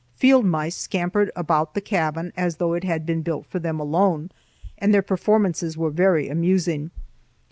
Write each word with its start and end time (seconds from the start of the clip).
Field 0.15 0.43
mice 0.43 0.75
scampered 0.75 1.29
about 1.35 1.75
the 1.75 1.79
cabin 1.79 2.33
as 2.35 2.55
though 2.55 2.73
it 2.73 2.83
had 2.83 3.05
been 3.05 3.21
built 3.21 3.45
for 3.45 3.59
them 3.59 3.79
alone, 3.79 4.31
and 4.79 4.91
their 4.91 5.03
performances 5.03 5.77
were 5.77 5.91
very 5.91 6.27
amusing. 6.27 6.89